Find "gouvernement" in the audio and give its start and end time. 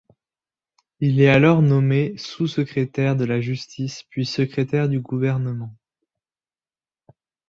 4.99-5.75